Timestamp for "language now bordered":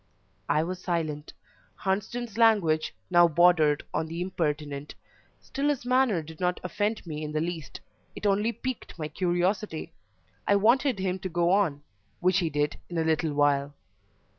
2.35-3.83